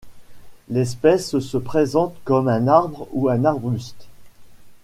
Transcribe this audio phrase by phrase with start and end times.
[0.69, 4.07] L'espèce se présente comme un arbre ou un arbuste.